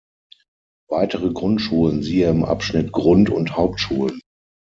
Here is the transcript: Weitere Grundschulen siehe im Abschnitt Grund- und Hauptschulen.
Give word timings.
Weitere 0.89 1.31
Grundschulen 1.31 2.01
siehe 2.01 2.27
im 2.31 2.43
Abschnitt 2.43 2.91
Grund- 2.91 3.29
und 3.29 3.55
Hauptschulen. 3.55 4.19